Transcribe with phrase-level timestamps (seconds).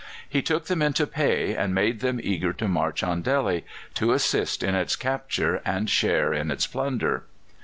[0.27, 3.63] He took them into pay, and made them eager to march on Delhi,
[3.93, 7.25] to assist in its capture and share in its plunder.